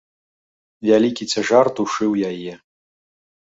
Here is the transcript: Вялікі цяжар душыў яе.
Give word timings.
Вялікі 0.89 1.23
цяжар 1.35 1.71
душыў 1.81 2.11
яе. 2.33 2.53